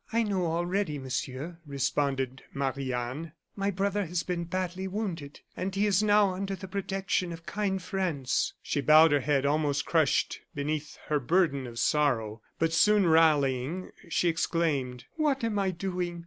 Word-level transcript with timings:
"I 0.11 0.23
know, 0.23 0.47
already, 0.47 0.97
Monsieur," 0.97 1.59
responded 1.63 2.41
Marie 2.55 2.91
Anne; 2.91 3.33
"my 3.55 3.69
brother 3.69 4.07
has 4.07 4.23
been 4.23 4.45
badly 4.45 4.87
wounded, 4.87 5.41
and 5.55 5.75
he 5.75 5.85
is 5.85 6.01
now 6.01 6.31
under 6.33 6.55
the 6.55 6.67
protection 6.67 7.31
of 7.31 7.45
kind 7.45 7.79
friends." 7.79 8.55
She 8.63 8.81
bowed 8.81 9.11
her 9.11 9.19
head, 9.19 9.45
almost 9.45 9.85
crushed 9.85 10.39
beneath 10.55 10.97
her 11.09 11.19
burden 11.19 11.67
of 11.67 11.77
sorrow, 11.77 12.41
but 12.57 12.73
soon 12.73 13.05
rallying, 13.05 13.91
she 14.09 14.27
exclaimed: 14.27 15.05
"What 15.17 15.43
am 15.43 15.59
I 15.59 15.69
doing! 15.69 16.19